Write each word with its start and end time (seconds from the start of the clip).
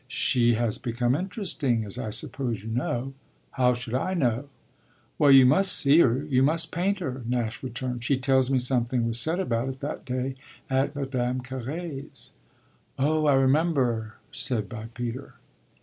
"She 0.07 0.55
has 0.55 0.79
become 0.79 1.13
interesting, 1.13 1.85
as 1.85 1.99
I 1.99 2.09
suppose 2.09 2.63
you 2.63 2.71
know." 2.71 3.13
"How 3.51 3.75
should 3.75 3.93
I 3.93 4.15
know?" 4.15 4.49
"Well, 5.19 5.29
you 5.29 5.45
must 5.45 5.73
see 5.73 5.99
her, 5.99 6.23
you 6.25 6.41
must 6.41 6.71
paint 6.71 6.97
her," 6.97 7.21
Nash 7.27 7.61
returned. 7.61 8.03
"She 8.03 8.17
tells 8.17 8.49
me 8.49 8.57
something 8.57 9.05
was 9.07 9.19
said 9.19 9.39
about 9.39 9.69
it 9.69 9.79
that 9.81 10.03
day 10.03 10.37
at 10.71 10.95
Madame 10.95 11.41
Carré's." 11.41 12.31
"Oh 12.97 13.27
I 13.27 13.35
remember 13.35 14.15
said 14.31 14.67
by 14.67 14.87
Peter." 14.95 15.35